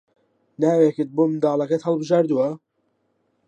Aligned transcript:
ناوێکت 0.61 1.09
بۆ 1.15 1.23
منداڵەکەت 1.29 1.81
هەڵبژاردووە؟ 1.87 2.47